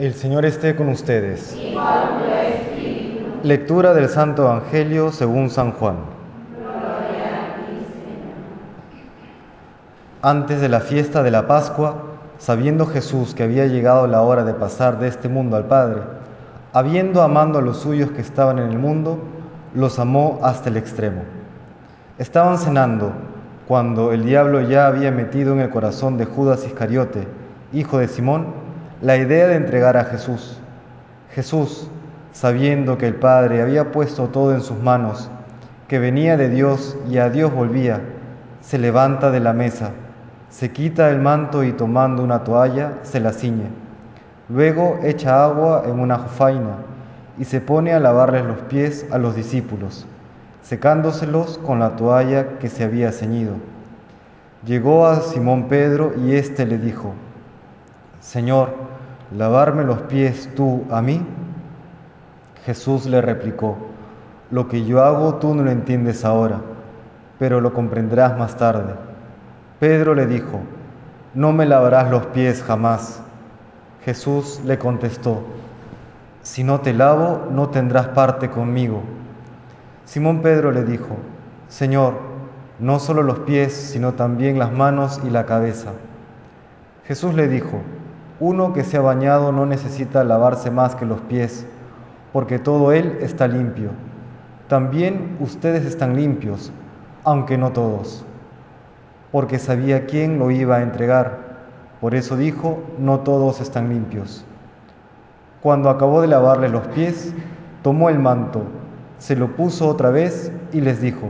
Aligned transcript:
El 0.00 0.14
Señor 0.14 0.46
esté 0.46 0.74
con 0.74 0.88
ustedes. 0.88 1.54
Lectura 3.42 3.92
del 3.92 4.08
Santo 4.08 4.44
Evangelio 4.44 5.12
según 5.12 5.50
San 5.50 5.72
Juan. 5.72 5.96
Antes 10.22 10.62
de 10.62 10.70
la 10.70 10.80
fiesta 10.80 11.22
de 11.22 11.30
la 11.30 11.46
Pascua, 11.46 12.02
sabiendo 12.38 12.86
Jesús 12.86 13.34
que 13.34 13.42
había 13.42 13.66
llegado 13.66 14.06
la 14.06 14.22
hora 14.22 14.42
de 14.42 14.54
pasar 14.54 14.98
de 14.98 15.08
este 15.08 15.28
mundo 15.28 15.58
al 15.58 15.66
Padre, 15.66 16.00
habiendo 16.72 17.20
amando 17.20 17.58
a 17.58 17.62
los 17.62 17.76
suyos 17.76 18.10
que 18.10 18.22
estaban 18.22 18.58
en 18.58 18.70
el 18.70 18.78
mundo, 18.78 19.18
los 19.74 19.98
amó 19.98 20.40
hasta 20.42 20.70
el 20.70 20.78
extremo. 20.78 21.24
Estaban 22.16 22.56
cenando 22.56 23.12
cuando 23.68 24.12
el 24.12 24.24
diablo 24.24 24.62
ya 24.62 24.86
había 24.86 25.10
metido 25.10 25.52
en 25.52 25.60
el 25.60 25.68
corazón 25.68 26.16
de 26.16 26.24
Judas 26.24 26.64
Iscariote, 26.66 27.28
hijo 27.74 27.98
de 27.98 28.08
Simón, 28.08 28.69
la 29.02 29.16
idea 29.16 29.46
de 29.46 29.54
entregar 29.54 29.96
a 29.96 30.04
Jesús. 30.04 30.58
Jesús, 31.30 31.88
sabiendo 32.32 32.98
que 32.98 33.06
el 33.06 33.14
Padre 33.14 33.62
había 33.62 33.92
puesto 33.92 34.28
todo 34.28 34.54
en 34.54 34.60
sus 34.60 34.78
manos, 34.78 35.30
que 35.88 35.98
venía 35.98 36.36
de 36.36 36.50
Dios 36.50 36.98
y 37.08 37.16
a 37.16 37.30
Dios 37.30 37.52
volvía, 37.52 38.00
se 38.60 38.76
levanta 38.76 39.30
de 39.30 39.40
la 39.40 39.54
mesa, 39.54 39.92
se 40.50 40.70
quita 40.70 41.08
el 41.08 41.18
manto 41.18 41.64
y 41.64 41.72
tomando 41.72 42.22
una 42.22 42.44
toalla, 42.44 42.92
se 43.02 43.20
la 43.20 43.32
ciñe. 43.32 43.70
Luego 44.50 44.98
echa 45.02 45.44
agua 45.44 45.84
en 45.86 45.98
una 45.98 46.18
jofaina 46.18 46.76
y 47.38 47.44
se 47.44 47.62
pone 47.62 47.94
a 47.94 48.00
lavarles 48.00 48.44
los 48.44 48.58
pies 48.62 49.06
a 49.10 49.16
los 49.16 49.34
discípulos, 49.34 50.06
secándoselos 50.60 51.56
con 51.56 51.78
la 51.78 51.96
toalla 51.96 52.58
que 52.58 52.68
se 52.68 52.84
había 52.84 53.12
ceñido. 53.12 53.54
Llegó 54.66 55.06
a 55.06 55.22
Simón 55.22 55.68
Pedro 55.68 56.12
y 56.18 56.34
éste 56.34 56.66
le 56.66 56.76
dijo, 56.76 57.14
Señor, 58.20 58.74
¿lavarme 59.34 59.82
los 59.82 60.02
pies 60.02 60.50
tú 60.54 60.84
a 60.90 61.00
mí? 61.00 61.24
Jesús 62.66 63.06
le 63.06 63.22
replicó, 63.22 63.78
lo 64.50 64.68
que 64.68 64.84
yo 64.84 65.02
hago 65.02 65.36
tú 65.36 65.54
no 65.54 65.62
lo 65.62 65.70
entiendes 65.70 66.24
ahora, 66.24 66.60
pero 67.38 67.62
lo 67.62 67.72
comprenderás 67.72 68.38
más 68.38 68.56
tarde. 68.56 68.94
Pedro 69.78 70.14
le 70.14 70.26
dijo, 70.26 70.60
no 71.32 71.52
me 71.52 71.64
lavarás 71.64 72.10
los 72.10 72.26
pies 72.26 72.62
jamás. 72.62 73.22
Jesús 74.04 74.60
le 74.66 74.78
contestó, 74.78 75.42
si 76.42 76.62
no 76.62 76.80
te 76.80 76.92
lavo, 76.92 77.48
no 77.50 77.70
tendrás 77.70 78.08
parte 78.08 78.50
conmigo. 78.50 79.02
Simón 80.04 80.42
Pedro 80.42 80.72
le 80.72 80.84
dijo, 80.84 81.16
Señor, 81.68 82.14
no 82.78 82.98
solo 82.98 83.22
los 83.22 83.40
pies, 83.40 83.72
sino 83.72 84.12
también 84.12 84.58
las 84.58 84.72
manos 84.72 85.20
y 85.24 85.30
la 85.30 85.46
cabeza. 85.46 85.92
Jesús 87.04 87.34
le 87.34 87.48
dijo, 87.48 87.80
uno 88.40 88.72
que 88.72 88.84
se 88.84 88.96
ha 88.96 89.02
bañado 89.02 89.52
no 89.52 89.66
necesita 89.66 90.24
lavarse 90.24 90.70
más 90.70 90.94
que 90.96 91.04
los 91.04 91.20
pies, 91.20 91.66
porque 92.32 92.58
todo 92.58 92.92
él 92.92 93.18
está 93.20 93.46
limpio. 93.46 93.90
También 94.66 95.36
ustedes 95.40 95.84
están 95.84 96.16
limpios, 96.16 96.72
aunque 97.22 97.58
no 97.58 97.72
todos, 97.72 98.24
porque 99.30 99.58
sabía 99.58 100.06
quién 100.06 100.38
lo 100.38 100.50
iba 100.50 100.76
a 100.76 100.82
entregar. 100.82 101.50
Por 102.00 102.14
eso 102.14 102.34
dijo, 102.38 102.82
no 102.98 103.20
todos 103.20 103.60
están 103.60 103.90
limpios. 103.90 104.42
Cuando 105.60 105.90
acabó 105.90 106.22
de 106.22 106.28
lavarle 106.28 106.70
los 106.70 106.86
pies, 106.88 107.34
tomó 107.82 108.08
el 108.08 108.18
manto, 108.18 108.62
se 109.18 109.36
lo 109.36 109.54
puso 109.54 109.86
otra 109.86 110.08
vez 110.08 110.50
y 110.72 110.80
les 110.80 111.02
dijo, 111.02 111.28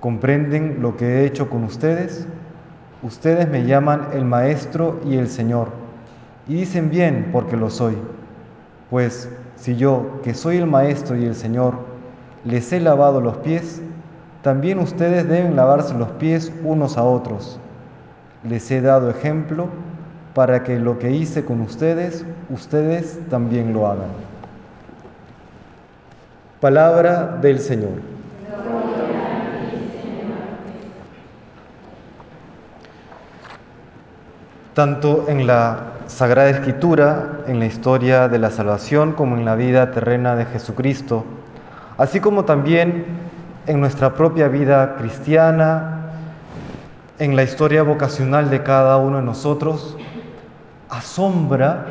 ¿comprenden 0.00 0.82
lo 0.82 0.94
que 0.94 1.06
he 1.06 1.24
hecho 1.24 1.48
con 1.48 1.64
ustedes? 1.64 2.28
Ustedes 3.02 3.48
me 3.48 3.64
llaman 3.64 4.08
el 4.12 4.26
Maestro 4.26 5.00
y 5.06 5.16
el 5.16 5.28
Señor 5.28 5.81
y 6.48 6.54
dicen 6.54 6.90
bien 6.90 7.30
porque 7.32 7.56
lo 7.56 7.70
soy. 7.70 7.96
Pues 8.90 9.28
si 9.56 9.76
yo, 9.76 10.20
que 10.22 10.34
soy 10.34 10.56
el 10.56 10.66
Maestro 10.66 11.16
y 11.16 11.24
el 11.24 11.34
Señor, 11.34 11.74
les 12.44 12.72
he 12.72 12.80
lavado 12.80 13.20
los 13.20 13.36
pies, 13.38 13.80
también 14.42 14.78
ustedes 14.78 15.28
deben 15.28 15.56
lavarse 15.56 15.94
los 15.94 16.10
pies 16.12 16.52
unos 16.64 16.98
a 16.98 17.04
otros. 17.04 17.58
Les 18.48 18.70
he 18.70 18.80
dado 18.80 19.08
ejemplo 19.08 19.68
para 20.34 20.64
que 20.64 20.78
lo 20.78 20.98
que 20.98 21.12
hice 21.12 21.44
con 21.44 21.60
ustedes, 21.60 22.24
ustedes 22.50 23.18
también 23.30 23.72
lo 23.72 23.86
hagan. 23.86 24.08
Palabra 26.60 27.38
del 27.40 27.60
Señor. 27.60 28.11
Tanto 34.74 35.26
en 35.28 35.46
la 35.46 35.80
Sagrada 36.06 36.48
Escritura, 36.48 37.40
en 37.46 37.58
la 37.58 37.66
historia 37.66 38.28
de 38.28 38.38
la 38.38 38.50
salvación, 38.50 39.12
como 39.12 39.36
en 39.36 39.44
la 39.44 39.54
vida 39.54 39.90
terrena 39.90 40.34
de 40.34 40.46
Jesucristo, 40.46 41.26
así 41.98 42.20
como 42.20 42.46
también 42.46 43.04
en 43.66 43.80
nuestra 43.80 44.14
propia 44.14 44.48
vida 44.48 44.96
cristiana, 44.96 46.12
en 47.18 47.36
la 47.36 47.42
historia 47.42 47.82
vocacional 47.82 48.48
de 48.48 48.62
cada 48.62 48.96
uno 48.96 49.18
de 49.18 49.24
nosotros, 49.24 49.98
asombra 50.88 51.84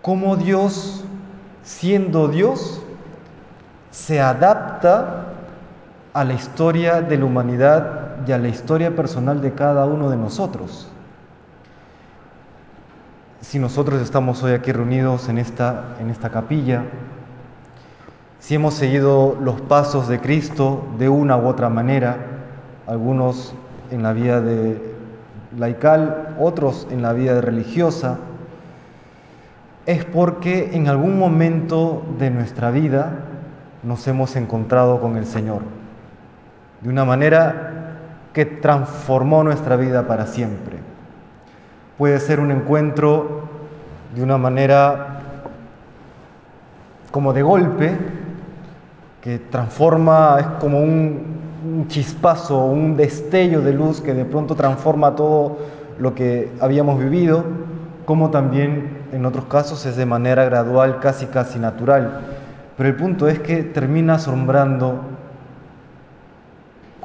cómo 0.00 0.36
Dios, 0.36 1.04
siendo 1.64 2.28
Dios, 2.28 2.82
se 3.90 4.22
adapta 4.22 5.26
a 6.14 6.24
la 6.24 6.32
historia 6.32 7.02
de 7.02 7.18
la 7.18 7.26
humanidad 7.26 8.05
y 8.26 8.32
a 8.32 8.38
la 8.38 8.48
historia 8.48 8.94
personal 8.94 9.40
de 9.40 9.52
cada 9.52 9.86
uno 9.86 10.10
de 10.10 10.16
nosotros. 10.16 10.88
Si 13.40 13.58
nosotros 13.58 14.00
estamos 14.00 14.42
hoy 14.42 14.52
aquí 14.52 14.72
reunidos 14.72 15.28
en 15.28 15.38
esta, 15.38 15.96
en 16.00 16.10
esta 16.10 16.30
capilla, 16.30 16.84
si 18.38 18.54
hemos 18.54 18.74
seguido 18.74 19.36
los 19.40 19.60
pasos 19.60 20.08
de 20.08 20.20
Cristo 20.20 20.86
de 20.98 21.08
una 21.08 21.36
u 21.36 21.46
otra 21.46 21.68
manera, 21.68 22.18
algunos 22.86 23.54
en 23.90 24.02
la 24.02 24.12
vida 24.12 24.40
de 24.40 24.94
laical, 25.56 26.36
otros 26.38 26.86
en 26.90 27.02
la 27.02 27.12
vida 27.12 27.40
religiosa, 27.40 28.18
es 29.86 30.04
porque 30.04 30.70
en 30.72 30.88
algún 30.88 31.18
momento 31.18 32.04
de 32.18 32.30
nuestra 32.30 32.70
vida 32.70 33.12
nos 33.82 34.06
hemos 34.08 34.34
encontrado 34.36 35.00
con 35.00 35.16
el 35.16 35.26
Señor, 35.26 35.62
de 36.80 36.88
una 36.88 37.04
manera 37.04 37.65
que 38.36 38.44
transformó 38.44 39.42
nuestra 39.42 39.76
vida 39.76 40.06
para 40.06 40.26
siempre. 40.26 40.76
Puede 41.96 42.20
ser 42.20 42.38
un 42.38 42.50
encuentro 42.50 43.48
de 44.14 44.22
una 44.22 44.36
manera 44.36 45.20
como 47.10 47.32
de 47.32 47.40
golpe, 47.40 47.96
que 49.22 49.38
transforma, 49.38 50.36
es 50.38 50.46
como 50.60 50.80
un, 50.82 51.86
chispazo, 51.88 52.66
un 52.66 52.94
destello 52.94 53.62
de 53.62 53.72
luz 53.72 54.02
que 54.02 54.12
de 54.12 54.26
pronto 54.26 54.54
transforma 54.54 55.16
todo 55.16 55.56
lo 55.98 56.14
que 56.14 56.52
habíamos 56.60 56.98
vivido, 56.98 57.42
como 58.04 58.28
también 58.28 58.98
en 59.12 59.24
otros 59.24 59.46
casos 59.46 59.86
es 59.86 59.96
de 59.96 60.04
manera 60.04 60.44
gradual, 60.44 61.00
casi 61.00 61.24
casi 61.24 61.58
natural. 61.58 62.20
Pero 62.76 62.86
el 62.86 62.96
punto 62.96 63.28
es 63.28 63.38
que 63.38 63.62
termina 63.62 64.16
asombrando 64.16 65.00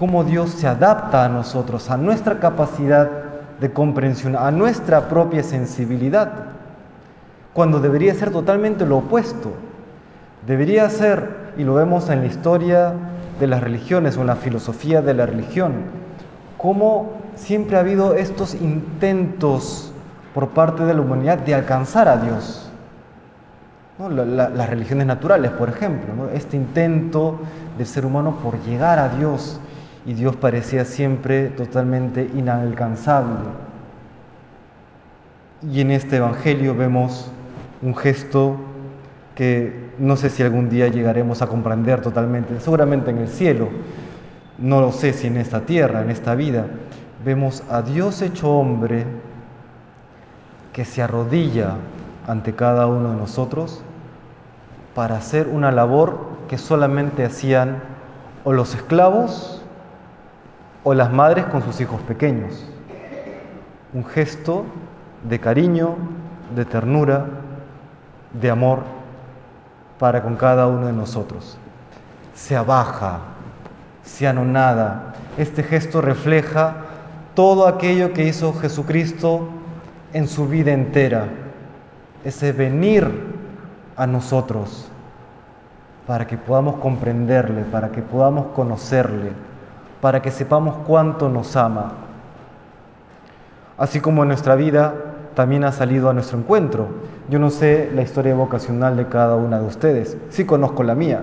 cómo 0.01 0.23
Dios 0.23 0.50
se 0.50 0.67
adapta 0.67 1.25
a 1.25 1.29
nosotros, 1.29 1.91
a 1.91 1.95
nuestra 1.95 2.39
capacidad 2.39 3.07
de 3.59 3.72
comprensión, 3.72 4.35
a 4.35 4.50
nuestra 4.50 5.07
propia 5.07 5.44
sensibilidad, 5.44 6.31
cuando 7.53 7.79
debería 7.79 8.16
ser 8.16 8.31
totalmente 8.31 8.84
lo 8.88 8.97
opuesto. 8.97 9.51
Debería 10.47 10.90
ser, 10.90 11.51
y 11.56 11.63
lo 11.63 11.75
vemos 11.75 12.09
en 12.09 12.22
la 12.22 12.25
historia 12.25 12.94
de 13.40 13.45
las 13.45 13.61
religiones 13.61 14.17
o 14.17 14.22
en 14.22 14.28
la 14.28 14.38
filosofía 14.38 15.03
de 15.03 15.13
la 15.13 15.28
religión, 15.28 15.73
cómo 16.57 17.11
siempre 17.35 17.78
ha 17.78 17.81
habido 17.81 18.16
estos 18.16 18.56
intentos 18.56 19.94
por 20.34 20.47
parte 20.47 20.84
de 20.84 20.95
la 20.95 21.01
humanidad 21.01 21.38
de 21.38 21.53
alcanzar 21.53 22.07
a 22.07 22.17
Dios. 22.17 22.72
las 23.99 24.67
religiones 24.67 25.05
naturales, 25.05 25.52
por 25.52 25.70
ejemplo, 25.70 26.28
este 26.34 26.58
intento 26.58 27.40
del 27.78 27.85
ser 27.85 28.03
humano 28.03 28.37
por 28.41 28.59
llegar 28.64 28.97
a 28.97 29.09
Dios 29.09 29.61
y 30.05 30.13
Dios 30.13 30.35
parecía 30.35 30.85
siempre 30.85 31.49
totalmente 31.49 32.29
inalcanzable. 32.35 33.39
Y 35.69 35.81
en 35.81 35.91
este 35.91 36.17
Evangelio 36.17 36.75
vemos 36.75 37.31
un 37.81 37.95
gesto 37.95 38.57
que 39.35 39.91
no 39.99 40.15
sé 40.15 40.29
si 40.29 40.43
algún 40.43 40.69
día 40.69 40.87
llegaremos 40.87 41.41
a 41.41 41.47
comprender 41.47 42.01
totalmente, 42.01 42.59
seguramente 42.59 43.11
en 43.11 43.19
el 43.19 43.27
cielo, 43.27 43.69
no 44.57 44.81
lo 44.81 44.91
sé 44.91 45.13
si 45.13 45.27
en 45.27 45.37
esta 45.37 45.61
tierra, 45.61 46.01
en 46.01 46.09
esta 46.09 46.35
vida, 46.35 46.65
vemos 47.23 47.63
a 47.69 47.81
Dios 47.81 48.21
hecho 48.21 48.49
hombre 48.49 49.05
que 50.73 50.85
se 50.85 51.01
arrodilla 51.01 51.75
ante 52.27 52.53
cada 52.53 52.87
uno 52.87 53.11
de 53.11 53.17
nosotros 53.17 53.83
para 54.95 55.17
hacer 55.17 55.47
una 55.47 55.71
labor 55.71 56.17
que 56.47 56.57
solamente 56.57 57.23
hacían 57.23 57.81
o 58.43 58.53
los 58.53 58.75
esclavos 58.75 59.60
o 60.83 60.93
las 60.93 61.11
madres 61.11 61.45
con 61.45 61.61
sus 61.63 61.79
hijos 61.81 62.01
pequeños. 62.01 62.66
Un 63.93 64.05
gesto 64.05 64.66
de 65.28 65.39
cariño, 65.39 65.95
de 66.55 66.66
ternura, 66.66 67.25
de 68.33 68.49
amor 68.49 68.79
para 69.99 70.23
con 70.23 70.35
cada 70.35 70.67
uno 70.67 70.87
de 70.87 70.93
nosotros. 70.93 71.57
Se 72.33 72.55
abaja, 72.55 73.19
se 74.03 74.28
anonada. 74.28 75.13
Este 75.37 75.63
gesto 75.63 76.01
refleja 76.01 76.75
todo 77.35 77.67
aquello 77.67 78.13
que 78.13 78.27
hizo 78.27 78.53
Jesucristo 78.53 79.47
en 80.13 80.27
su 80.27 80.47
vida 80.47 80.72
entera, 80.72 81.27
ese 82.25 82.51
venir 82.51 83.09
a 83.95 84.07
nosotros 84.07 84.89
para 86.07 86.27
que 86.27 86.37
podamos 86.37 86.75
comprenderle, 86.77 87.63
para 87.63 87.89
que 87.91 88.01
podamos 88.01 88.47
conocerle, 88.47 89.31
para 90.01 90.21
que 90.21 90.31
sepamos 90.31 90.75
cuánto 90.87 91.29
nos 91.29 91.55
ama. 91.55 91.93
Así 93.77 93.99
como 93.99 94.23
en 94.23 94.29
nuestra 94.29 94.55
vida 94.55 94.93
también 95.35 95.63
ha 95.63 95.71
salido 95.71 96.09
a 96.09 96.13
nuestro 96.13 96.37
encuentro. 96.37 96.87
Yo 97.29 97.39
no 97.39 97.49
sé 97.49 97.89
la 97.93 98.01
historia 98.01 98.35
vocacional 98.35 98.97
de 98.97 99.07
cada 99.07 99.35
una 99.35 99.59
de 99.59 99.65
ustedes, 99.65 100.17
sí 100.29 100.45
conozco 100.45 100.83
la 100.83 100.95
mía 100.95 101.21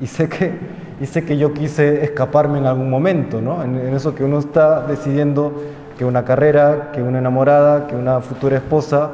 y 0.00 0.06
sé 0.06 0.28
que, 0.28 0.58
y 1.00 1.06
sé 1.06 1.24
que 1.24 1.38
yo 1.38 1.54
quise 1.54 2.04
escaparme 2.04 2.58
en 2.58 2.66
algún 2.66 2.90
momento, 2.90 3.40
¿no? 3.40 3.62
en, 3.62 3.76
en 3.76 3.94
eso 3.94 4.14
que 4.14 4.24
uno 4.24 4.38
está 4.38 4.82
decidiendo 4.82 5.52
que 5.96 6.04
una 6.04 6.24
carrera, 6.24 6.90
que 6.92 7.02
una 7.02 7.18
enamorada, 7.18 7.86
que 7.86 7.94
una 7.94 8.20
futura 8.20 8.56
esposa 8.56 9.10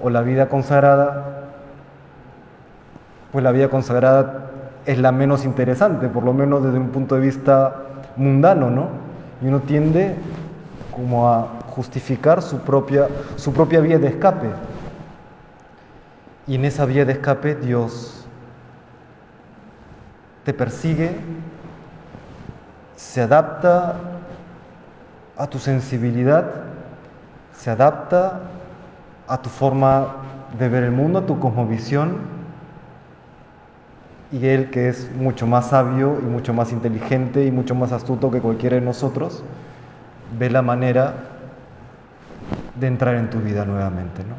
o 0.00 0.10
la 0.10 0.22
vida 0.22 0.48
consagrada 0.48 1.38
pues 3.32 3.44
la 3.44 3.52
vida 3.52 3.68
consagrada 3.68 4.50
es 4.86 4.98
la 4.98 5.12
menos 5.12 5.44
interesante, 5.44 6.08
por 6.08 6.24
lo 6.24 6.32
menos 6.32 6.62
desde 6.64 6.78
un 6.78 6.88
punto 6.88 7.14
de 7.14 7.20
vista 7.20 7.74
mundano, 8.18 8.70
¿no? 8.70 8.88
Y 9.40 9.46
uno 9.46 9.60
tiende 9.60 10.16
como 10.94 11.28
a 11.28 11.48
justificar 11.70 12.42
su 12.42 12.58
propia, 12.58 13.08
su 13.36 13.52
propia 13.52 13.80
vía 13.80 13.98
de 13.98 14.08
escape. 14.08 14.48
Y 16.46 16.56
en 16.56 16.64
esa 16.64 16.84
vía 16.84 17.04
de 17.04 17.12
escape 17.12 17.54
Dios 17.54 18.26
te 20.44 20.52
persigue, 20.52 21.12
se 22.96 23.22
adapta 23.22 23.96
a 25.36 25.46
tu 25.46 25.58
sensibilidad, 25.58 26.50
se 27.52 27.70
adapta 27.70 28.40
a 29.28 29.40
tu 29.40 29.50
forma 29.50 30.16
de 30.58 30.68
ver 30.68 30.84
el 30.84 30.90
mundo, 30.90 31.20
a 31.20 31.26
tu 31.26 31.38
cosmovisión 31.38 32.37
y 34.30 34.46
Él, 34.46 34.70
que 34.70 34.88
es 34.88 35.10
mucho 35.16 35.46
más 35.46 35.70
sabio 35.70 36.18
y 36.20 36.24
mucho 36.24 36.52
más 36.52 36.72
inteligente 36.72 37.44
y 37.44 37.50
mucho 37.50 37.74
más 37.74 37.92
astuto 37.92 38.30
que 38.30 38.40
cualquiera 38.40 38.76
de 38.76 38.82
nosotros, 38.82 39.42
ve 40.38 40.50
la 40.50 40.62
manera 40.62 41.14
de 42.78 42.86
entrar 42.86 43.14
en 43.14 43.30
tu 43.30 43.38
vida 43.38 43.64
nuevamente. 43.64 44.22
¿no? 44.24 44.34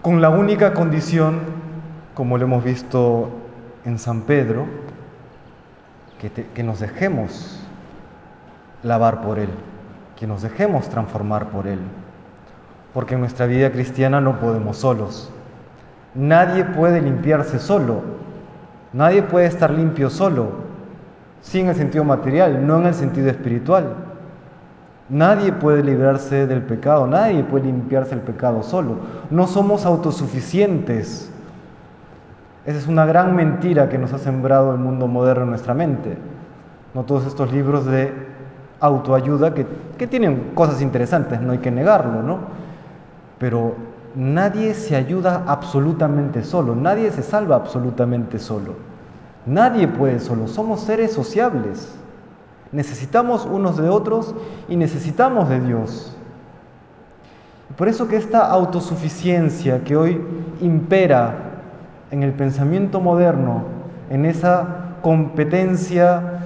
Con 0.00 0.20
la 0.20 0.30
única 0.30 0.74
condición, 0.74 1.40
como 2.14 2.38
lo 2.38 2.44
hemos 2.44 2.62
visto 2.62 3.30
en 3.84 3.98
San 3.98 4.22
Pedro, 4.22 4.66
que, 6.20 6.30
que 6.30 6.62
nos 6.62 6.80
dejemos 6.80 7.60
lavar 8.84 9.22
por 9.22 9.40
Él, 9.40 9.50
que 10.14 10.26
nos 10.26 10.42
dejemos 10.42 10.88
transformar 10.88 11.48
por 11.48 11.66
Él, 11.66 11.80
porque 12.94 13.14
en 13.14 13.20
nuestra 13.20 13.46
vida 13.46 13.72
cristiana 13.72 14.20
no 14.20 14.38
podemos 14.38 14.76
solos 14.78 15.32
Nadie 16.16 16.64
puede 16.64 17.02
limpiarse 17.02 17.58
solo. 17.58 18.00
Nadie 18.92 19.22
puede 19.22 19.46
estar 19.46 19.70
limpio 19.70 20.08
solo. 20.08 20.66
Sí 21.42 21.60
en 21.60 21.68
el 21.68 21.76
sentido 21.76 22.04
material, 22.04 22.66
no 22.66 22.78
en 22.78 22.86
el 22.86 22.94
sentido 22.94 23.28
espiritual. 23.28 23.94
Nadie 25.08 25.52
puede 25.52 25.84
librarse 25.84 26.46
del 26.46 26.62
pecado, 26.62 27.06
nadie 27.06 27.44
puede 27.44 27.66
limpiarse 27.66 28.10
del 28.16 28.24
pecado 28.24 28.62
solo. 28.62 28.96
No 29.30 29.46
somos 29.46 29.84
autosuficientes. 29.84 31.30
Esa 32.64 32.78
es 32.78 32.88
una 32.88 33.04
gran 33.06 33.36
mentira 33.36 33.88
que 33.88 33.98
nos 33.98 34.12
ha 34.12 34.18
sembrado 34.18 34.72
el 34.72 34.78
mundo 34.78 35.06
moderno 35.06 35.44
en 35.44 35.50
nuestra 35.50 35.74
mente. 35.74 36.16
No 36.94 37.04
todos 37.04 37.26
estos 37.26 37.52
libros 37.52 37.84
de 37.84 38.12
autoayuda 38.80 39.54
que, 39.54 39.66
que 39.98 40.06
tienen 40.06 40.52
cosas 40.54 40.80
interesantes, 40.80 41.40
no 41.40 41.52
hay 41.52 41.58
que 41.58 41.70
negarlo, 41.70 42.22
¿no? 42.22 42.38
Pero 43.38 43.76
nadie 44.16 44.72
se 44.74 44.96
ayuda 44.96 45.44
absolutamente 45.46 46.42
solo, 46.42 46.74
nadie 46.74 47.10
se 47.10 47.22
salva 47.22 47.56
absolutamente 47.56 48.38
solo. 48.38 48.74
Nadie 49.44 49.86
puede 49.86 50.18
solo, 50.18 50.48
somos 50.48 50.80
seres 50.80 51.12
sociables. 51.12 51.94
Necesitamos 52.72 53.46
unos 53.46 53.76
de 53.76 53.88
otros 53.88 54.34
y 54.68 54.76
necesitamos 54.76 55.48
de 55.48 55.60
Dios. 55.60 56.16
Por 57.76 57.88
eso 57.88 58.08
que 58.08 58.16
esta 58.16 58.50
autosuficiencia 58.50 59.84
que 59.84 59.96
hoy 59.96 60.20
impera 60.60 61.34
en 62.10 62.22
el 62.22 62.32
pensamiento 62.32 63.00
moderno, 63.00 63.62
en 64.10 64.24
esa 64.24 64.66
competencia 65.02 66.40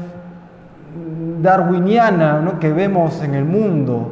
darwiniana 1.41 2.59
que 2.61 2.73
vemos 2.73 3.23
en 3.23 3.35
el 3.35 3.45
mundo, 3.45 4.11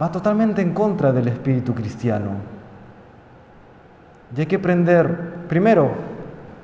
va 0.00 0.10
totalmente 0.10 0.62
en 0.62 0.72
contra 0.72 1.12
del 1.12 1.28
espíritu 1.28 1.74
cristiano. 1.74 2.30
Y 4.34 4.40
hay 4.40 4.46
que 4.46 4.56
aprender, 4.56 5.46
primero, 5.48 5.90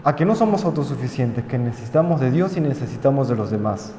a 0.04 0.14
que 0.14 0.24
no 0.24 0.34
somos 0.34 0.64
autosuficientes, 0.64 1.44
que 1.44 1.58
necesitamos 1.58 2.20
de 2.20 2.30
Dios 2.30 2.56
y 2.56 2.60
necesitamos 2.60 3.28
de 3.28 3.36
los 3.36 3.50
demás. 3.50 3.94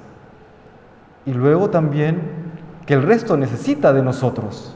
Y 1.25 1.33
luego 1.33 1.69
también 1.69 2.21
que 2.85 2.93
el 2.93 3.03
resto 3.03 3.35
necesita 3.35 3.91
de 3.91 4.01
nosotros. 4.01 4.75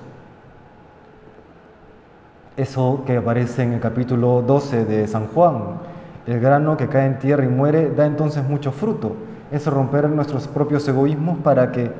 Eso 2.57 3.03
que 3.05 3.17
aparece 3.17 3.63
en 3.63 3.73
el 3.73 3.79
capítulo 3.79 4.41
12 4.41 4.83
de 4.83 5.07
San 5.07 5.27
Juan, 5.27 5.79
el 6.27 6.39
grano 6.41 6.75
que 6.75 6.89
cae 6.89 7.07
en 7.07 7.17
tierra 7.17 7.45
y 7.45 7.47
muere 7.47 7.89
da 7.91 8.05
entonces 8.05 8.43
mucho 8.43 8.73
fruto. 8.73 9.15
Es 9.51 9.65
romper 9.65 10.09
nuestros 10.09 10.49
propios 10.49 10.87
egoísmos 10.87 11.39
para 11.39 11.71
que 11.71 11.91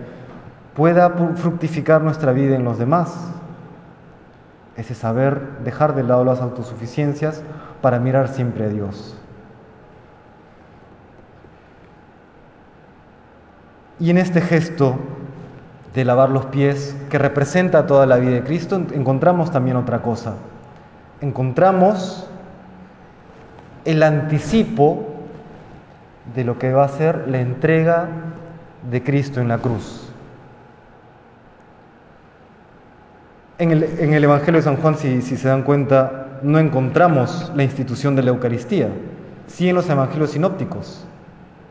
pueda 0.76 1.10
fructificar 1.36 2.02
nuestra 2.02 2.32
vida 2.32 2.56
en 2.56 2.64
los 2.64 2.78
demás. 2.78 3.14
Ese 4.78 4.96
saber 4.96 5.60
dejar 5.64 5.96
de 5.96 6.04
lado 6.04 6.24
las 6.24 6.42
autosuficiencias 6.42 7.44
para 7.82 8.00
mirar 8.00 8.30
siempre 8.30 8.66
a 8.66 8.70
Dios. 8.70 9.18
Y 14.00 14.10
en 14.10 14.18
este 14.18 14.42
gesto 14.42 14.96
de 15.94 16.06
lavar 16.06 16.30
los 16.30 16.46
pies, 16.46 16.96
que 17.10 17.18
representa 17.18 17.86
toda 17.86 18.06
la 18.06 18.16
vida 18.18 18.32
de 18.32 18.44
Cristo, 18.44 18.82
encontramos 18.94 19.52
también 19.52 19.76
otra 19.78 20.02
cosa. 20.02 20.36
Encontramos 21.20 22.28
el 23.86 24.02
anticipo 24.02 25.06
de 26.34 26.44
lo 26.46 26.58
que 26.58 26.72
va 26.72 26.86
a 26.86 26.90
ser 26.90 27.28
la 27.28 27.42
entrega 27.42 28.08
de 28.90 29.04
Cristo 29.04 29.42
en 29.42 29.50
la 29.50 29.58
cruz. 29.58 30.11
En 33.62 33.70
el, 33.70 34.24
Evangelio 34.24 34.60
de 34.60 34.64
San 34.64 34.78
Juan, 34.78 34.98
si, 34.98 35.22
se 35.22 35.48
dan 35.48 35.62
cuenta, 35.62 36.40
no 36.42 36.58
encontramos 36.58 37.52
la 37.56 37.62
institución 37.62 38.16
de 38.16 38.24
la 38.24 38.32
Eucaristía, 38.32 38.88
sí 39.46 39.70
en 39.70 39.76
los 39.76 39.88
Evangelios 39.88 40.32
sinópticos, 40.32 41.06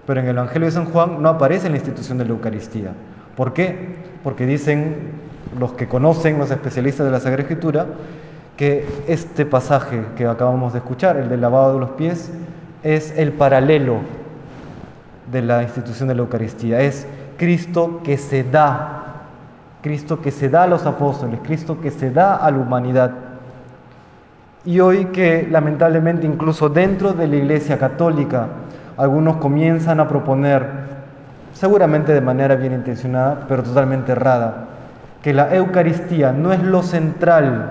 pero 0.07 0.21
en 0.21 0.29
el 0.29 0.37
Evangelio 0.37 0.67
de 0.67 0.71
San 0.71 0.85
Juan 0.85 1.21
no 1.21 1.29
aparece 1.29 1.69
la 1.69 1.75
institución 1.75 2.17
de 2.17 2.27
la 2.27 2.31
Eucaristía. 2.31 2.93
¿Por 3.37 3.55
qué? 3.55 3.97
Porque 4.23 4.47
dicen 4.47 4.99
los 5.59 5.73
que 5.73 5.89
conocen, 5.89 6.39
los 6.39 6.53
especialistas 6.53 7.07
de 7.07 7.11
la 7.11 7.19
Sagrada 7.19 7.43
Escritura, 7.43 7.87
que 8.57 8.87
este 9.09 9.45
pasaje 9.45 10.05
que 10.17 10.27
acabamos 10.27 10.73
de 10.73 10.79
escuchar, 10.79 11.17
el 11.17 11.29
del 11.29 11.41
lavado 11.41 11.75
de 11.75 11.81
los 11.81 11.91
pies, 11.91 12.31
es 12.85 13.13
el 13.19 13.33
paralelo 13.33 13.97
de 15.33 15.43
la 15.43 15.65
institución 15.65 16.07
de 16.07 16.15
la 16.15 16.21
Eucaristía, 16.21 16.83
es 16.83 17.09
Cristo 17.37 18.01
que 18.05 18.17
se 18.17 18.45
da 18.45 19.10
Cristo 19.83 20.21
que 20.21 20.31
se 20.31 20.49
da 20.49 20.65
a 20.65 20.67
los 20.67 20.85
apóstoles, 20.85 21.41
Cristo 21.43 21.81
que 21.81 21.91
se 21.91 22.11
da 22.11 22.37
a 22.37 22.51
la 22.51 22.59
humanidad. 22.59 23.13
Y 24.65 24.81
hoy 24.81 25.07
que 25.07 25.49
lamentablemente 25.51 26.27
incluso 26.27 26.69
dentro 26.69 27.13
de 27.13 27.27
la 27.27 27.37
Iglesia 27.37 27.79
Católica 27.79 28.49
algunos 28.99 29.37
comienzan 29.37 30.01
a 30.01 30.09
proponer, 30.09 30.67
seguramente 31.55 32.13
de 32.13 32.21
manera 32.21 32.57
bien 32.57 32.75
intencionada, 32.75 33.47
pero 33.49 33.63
totalmente 33.63 34.13
errada, 34.13 34.67
que 35.23 35.33
la 35.33 35.55
Eucaristía 35.55 36.33
no 36.33 36.53
es 36.53 36.63
lo 36.63 36.83
central, 36.83 37.71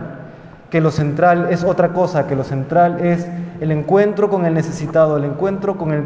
que 0.72 0.82
lo 0.82 0.90
central 0.90 1.48
es 1.52 1.64
otra 1.64 1.90
cosa, 1.90 2.26
que 2.26 2.36
lo 2.36 2.44
central 2.44 3.00
es 3.02 3.28
el 3.60 3.72
encuentro 3.72 4.30
con 4.30 4.46
el 4.46 4.56
necesitado, 4.56 5.18
el 5.18 5.26
encuentro 5.26 5.78
con 5.78 5.92
el, 5.92 6.04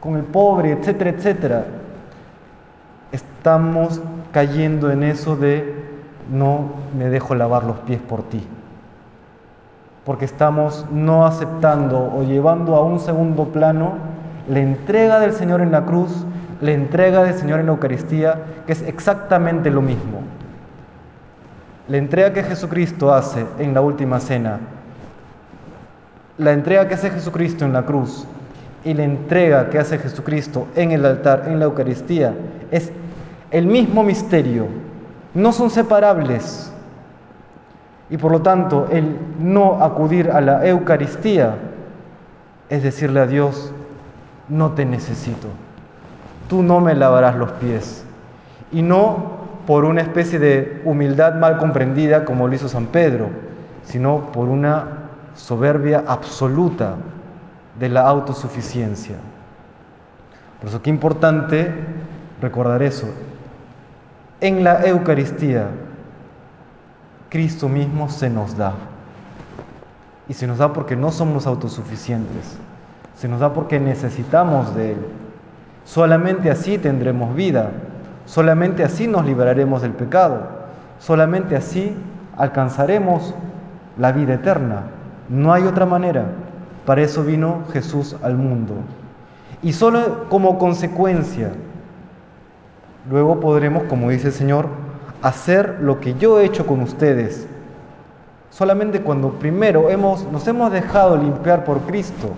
con 0.00 0.16
el 0.16 0.24
pobre, 0.24 0.72
etcétera, 0.72 1.10
etcétera. 1.10 1.64
Estamos 3.12 4.00
cayendo 4.32 4.90
en 4.90 5.02
eso 5.02 5.36
de 5.36 5.74
no 6.30 6.72
me 6.98 7.08
dejo 7.08 7.34
lavar 7.34 7.64
los 7.64 7.76
pies 7.78 8.00
por 8.00 8.22
ti. 8.22 8.46
Porque 10.04 10.24
estamos 10.24 10.86
no 10.90 11.24
aceptando 11.26 12.12
o 12.12 12.24
llevando 12.24 12.74
a 12.74 12.84
un 12.84 12.98
segundo 12.98 13.44
plano 13.48 13.92
la 14.48 14.58
entrega 14.58 15.20
del 15.20 15.32
Señor 15.32 15.60
en 15.60 15.70
la 15.70 15.84
cruz, 15.84 16.26
la 16.60 16.72
entrega 16.72 17.22
del 17.22 17.34
Señor 17.34 17.60
en 17.60 17.66
la 17.66 17.72
Eucaristía, 17.72 18.38
que 18.66 18.72
es 18.72 18.82
exactamente 18.82 19.70
lo 19.70 19.82
mismo. 19.82 20.22
la 21.88 21.98
entrega 21.98 22.32
que 22.32 22.42
Jesucristo 22.42 23.12
hace 23.12 23.44
en 23.58 23.74
la 23.74 23.80
última 23.80 24.20
cena, 24.20 24.60
la 26.38 26.52
entrega 26.52 26.88
que 26.88 26.94
hace 26.94 27.10
Jesucristo 27.10 27.64
en 27.64 27.72
la 27.72 27.82
cruz 27.82 28.26
y 28.84 28.94
la 28.94 29.04
entrega 29.04 29.68
que 29.68 29.78
hace 29.78 29.98
Jesucristo 29.98 30.68
en 30.74 30.92
el 30.92 31.04
altar, 31.04 31.44
en 31.46 31.58
la 31.58 31.66
Eucaristía, 31.66 32.34
es 32.70 32.92
el 33.52 33.66
mismo 33.66 34.02
misterio, 34.02 34.66
no 35.34 35.52
son 35.52 35.70
separables. 35.70 36.72
Y 38.10 38.16
por 38.16 38.32
lo 38.32 38.42
tanto, 38.42 38.88
el 38.90 39.16
no 39.38 39.82
acudir 39.84 40.30
a 40.30 40.40
la 40.40 40.66
Eucaristía 40.66 41.56
es 42.68 42.82
decirle 42.82 43.20
a 43.20 43.26
Dios, 43.26 43.72
no 44.48 44.72
te 44.72 44.84
necesito, 44.84 45.48
tú 46.48 46.62
no 46.62 46.80
me 46.80 46.94
lavarás 46.94 47.36
los 47.36 47.52
pies. 47.52 48.04
Y 48.72 48.82
no 48.82 49.42
por 49.66 49.84
una 49.84 50.00
especie 50.00 50.38
de 50.38 50.80
humildad 50.84 51.34
mal 51.34 51.58
comprendida 51.58 52.24
como 52.24 52.48
lo 52.48 52.54
hizo 52.54 52.68
San 52.68 52.86
Pedro, 52.86 53.28
sino 53.84 54.32
por 54.32 54.48
una 54.48 54.86
soberbia 55.34 56.04
absoluta 56.06 56.96
de 57.78 57.88
la 57.90 58.06
autosuficiencia. 58.08 59.16
Por 60.60 60.70
eso 60.70 60.82
qué 60.82 60.90
importante 60.90 61.70
recordar 62.40 62.82
eso. 62.82 63.08
En 64.42 64.64
la 64.64 64.84
Eucaristía, 64.84 65.68
Cristo 67.28 67.68
mismo 67.68 68.08
se 68.08 68.28
nos 68.28 68.56
da. 68.56 68.72
Y 70.28 70.34
se 70.34 70.48
nos 70.48 70.58
da 70.58 70.72
porque 70.72 70.96
no 70.96 71.12
somos 71.12 71.46
autosuficientes. 71.46 72.58
Se 73.14 73.28
nos 73.28 73.38
da 73.38 73.52
porque 73.54 73.78
necesitamos 73.78 74.74
de 74.74 74.94
Él. 74.94 74.98
Solamente 75.84 76.50
así 76.50 76.76
tendremos 76.76 77.36
vida. 77.36 77.70
Solamente 78.26 78.82
así 78.82 79.06
nos 79.06 79.24
liberaremos 79.24 79.80
del 79.80 79.92
pecado. 79.92 80.42
Solamente 80.98 81.54
así 81.54 81.94
alcanzaremos 82.36 83.36
la 83.96 84.10
vida 84.10 84.34
eterna. 84.34 84.86
No 85.28 85.52
hay 85.52 85.62
otra 85.62 85.86
manera. 85.86 86.24
Para 86.84 87.02
eso 87.02 87.22
vino 87.22 87.62
Jesús 87.72 88.16
al 88.24 88.36
mundo. 88.36 88.74
Y 89.62 89.72
solo 89.72 90.28
como 90.28 90.58
consecuencia, 90.58 91.52
luego 93.10 93.40
podremos, 93.40 93.84
como 93.84 94.10
dice 94.10 94.28
el 94.28 94.32
Señor, 94.32 94.66
hacer 95.22 95.78
lo 95.80 96.00
que 96.00 96.14
yo 96.14 96.40
he 96.40 96.44
hecho 96.44 96.66
con 96.66 96.80
ustedes. 96.80 97.46
Solamente 98.50 99.02
cuando 99.02 99.30
primero 99.30 99.90
hemos, 99.90 100.24
nos 100.30 100.46
hemos 100.46 100.70
dejado 100.72 101.16
limpiar 101.16 101.64
por 101.64 101.80
Cristo, 101.80 102.30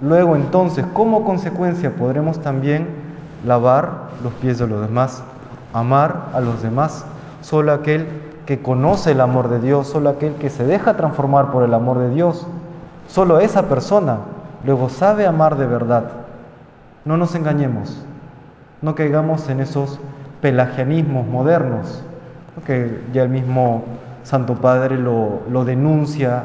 luego 0.00 0.36
entonces 0.36 0.84
como 0.92 1.24
consecuencia 1.24 1.94
podremos 1.94 2.40
también 2.40 2.86
lavar 3.44 4.08
los 4.22 4.32
pies 4.34 4.58
de 4.58 4.66
los 4.66 4.80
demás, 4.80 5.22
amar 5.72 6.26
a 6.32 6.40
los 6.40 6.62
demás. 6.62 7.04
Solo 7.42 7.72
aquel 7.72 8.06
que 8.46 8.62
conoce 8.62 9.12
el 9.12 9.20
amor 9.20 9.48
de 9.48 9.60
Dios, 9.60 9.88
solo 9.88 10.08
aquel 10.08 10.34
que 10.34 10.50
se 10.50 10.64
deja 10.64 10.96
transformar 10.96 11.50
por 11.50 11.62
el 11.62 11.74
amor 11.74 11.98
de 11.98 12.10
Dios, 12.10 12.46
Solo 13.08 13.38
esa 13.38 13.68
persona 13.68 14.18
luego 14.64 14.88
sabe 14.88 15.26
amar 15.26 15.56
de 15.56 15.66
verdad. 15.66 16.04
No 17.04 17.16
nos 17.16 17.34
engañemos, 17.34 18.04
no 18.82 18.94
caigamos 18.94 19.48
en 19.48 19.60
esos 19.60 19.98
pelagianismos 20.40 21.26
modernos, 21.26 22.02
que 22.66 23.00
ya 23.12 23.22
el 23.22 23.28
mismo 23.28 23.84
Santo 24.22 24.54
Padre 24.54 24.98
lo, 24.98 25.64
denuncia 25.64 26.44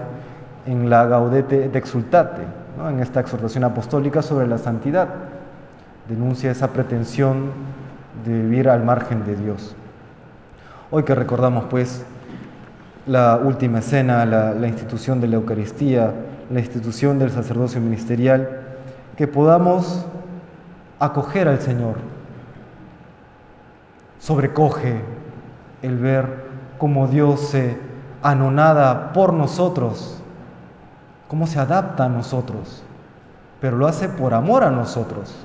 en 0.66 0.90
la 0.90 1.06
Gaudete 1.06 1.70
de 1.70 1.80
Exultate, 1.80 2.42
en 2.88 3.00
esta 3.00 3.20
exhortación 3.20 3.64
apostólica 3.64 4.22
sobre 4.22 4.48
la 4.48 4.58
santidad. 4.58 5.08
Denuncia 6.08 6.52
esa 6.52 6.68
pretensión 6.68 7.52
de 8.26 8.34
vivir 8.34 8.70
al 8.70 8.84
margen 8.84 9.26
de 9.26 9.36
Dios. 9.36 9.76
Hoy 10.90 11.04
que 11.04 11.16
recordamos 11.16 11.66
pues 11.70 12.06
la 13.08 13.38
última 13.38 13.80
escena, 13.80 14.26
la 14.26 14.68
institución 14.68 15.22
de 15.22 15.28
la 15.28 15.36
Eucaristía, 15.36 16.12
la 16.52 16.60
institución 16.60 17.18
del 17.18 17.32
sacerdocio 17.32 17.82
ministerial, 17.82 18.62
que 19.18 19.28
podamos 19.28 20.06
acoger 21.00 21.48
al 21.48 21.60
Señor. 21.60 21.96
Sobrecoge 24.22 25.02
el 25.82 25.98
ver 25.98 26.46
cómo 26.78 27.08
Dios 27.08 27.42
se 27.42 27.78
anonada 28.24 29.12
por 29.12 29.34
nosotros, 29.34 30.22
cómo 31.28 31.46
se 31.46 31.60
adapta 31.60 32.06
a 32.06 32.10
nosotros, 32.10 32.82
pero 33.60 33.76
lo 33.76 33.88
hace 33.88 34.08
por 34.08 34.34
amor 34.34 34.64
a 34.64 34.72
nosotros. 34.72 35.36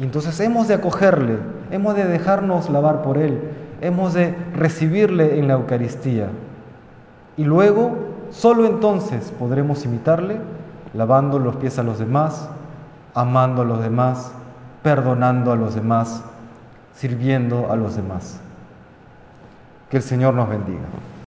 Y 0.00 0.04
entonces 0.04 0.40
hemos 0.40 0.68
de 0.68 0.74
acogerle, 0.74 1.38
hemos 1.70 1.94
de 1.94 2.06
dejarnos 2.06 2.70
lavar 2.70 3.02
por 3.02 3.18
Él, 3.18 3.50
hemos 3.82 4.14
de 4.14 4.34
recibirle 4.54 5.38
en 5.38 5.48
la 5.48 5.54
Eucaristía. 5.54 6.28
Y 7.36 7.44
luego 7.44 8.08
Solo 8.30 8.66
entonces 8.66 9.32
podremos 9.38 9.84
imitarle 9.86 10.38
lavando 10.92 11.38
los 11.38 11.56
pies 11.56 11.78
a 11.78 11.82
los 11.82 11.98
demás, 11.98 12.48
amando 13.14 13.62
a 13.62 13.64
los 13.64 13.80
demás, 13.80 14.32
perdonando 14.82 15.52
a 15.52 15.56
los 15.56 15.74
demás, 15.74 16.22
sirviendo 16.98 17.70
a 17.70 17.76
los 17.76 17.94
demás. 17.94 18.40
Que 19.88 19.98
el 19.98 20.02
Señor 20.02 20.34
nos 20.34 20.48
bendiga. 20.48 20.86